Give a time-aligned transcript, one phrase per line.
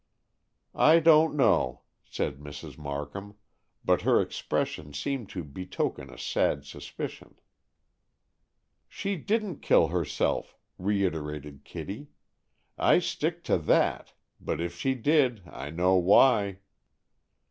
[0.73, 2.75] "I don't know," said Mrs.
[2.75, 3.35] Markham,
[3.85, 7.35] but her expression seemed to betoken a sad suspicion.
[8.89, 12.07] "She didn't kill herself," reiterated Kitty.
[12.79, 16.61] "I stick to that, but if she did, I know why."